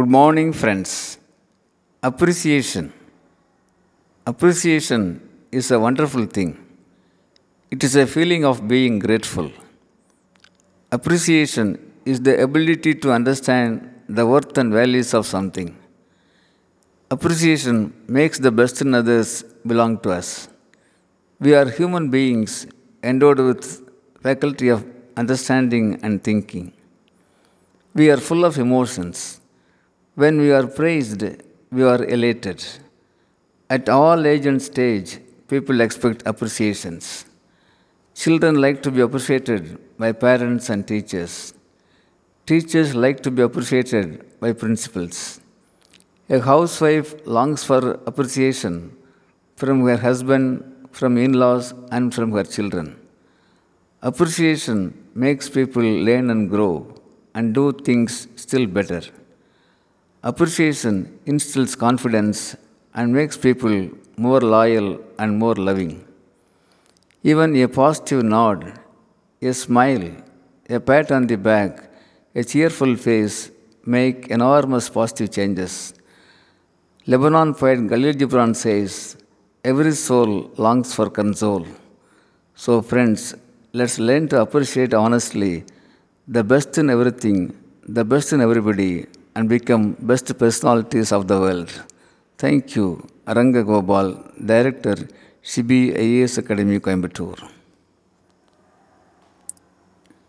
[0.00, 0.90] Good morning, friends.
[2.02, 2.84] Appreciation.
[4.30, 5.00] Appreciation
[5.52, 6.50] is a wonderful thing.
[7.70, 9.50] It is a feeling of being grateful.
[10.90, 11.66] Appreciation
[12.06, 13.72] is the ability to understand
[14.08, 15.76] the worth and values of something.
[17.10, 20.48] Appreciation makes the best in others belong to us.
[21.40, 22.66] We are human beings
[23.02, 23.66] endowed with
[24.22, 26.72] faculty of understanding and thinking.
[27.92, 29.40] We are full of emotions.
[30.20, 31.22] When we are praised,
[31.72, 32.62] we are elated.
[33.70, 37.24] At all age and stage, people expect appreciations.
[38.14, 41.54] Children like to be appreciated by parents and teachers.
[42.44, 45.40] Teachers like to be appreciated by principals.
[46.28, 48.94] A housewife longs for appreciation
[49.56, 52.94] from her husband, from in laws, and from her children.
[54.02, 56.74] Appreciation makes people learn and grow
[57.34, 59.02] and do things still better.
[60.22, 62.54] Appreciation instills confidence
[62.92, 66.04] and makes people more loyal and more loving.
[67.22, 68.78] Even a positive nod,
[69.40, 70.10] a smile,
[70.68, 71.90] a pat on the back,
[72.34, 73.50] a cheerful face
[73.86, 75.94] make enormous positive changes.
[77.06, 79.16] Lebanon poet Khalil Gibran says,
[79.64, 81.66] Every soul longs for console.
[82.54, 83.34] So, friends,
[83.72, 85.64] let's learn to appreciate honestly
[86.28, 87.56] the best in everything,
[87.88, 89.06] the best in everybody,
[89.40, 91.70] and become best personalities of the world.
[92.36, 92.86] Thank you,
[93.26, 94.08] Aranga Gopal,
[94.52, 94.96] Director,
[95.42, 97.59] Shibi IAS Academy, Coimbatore.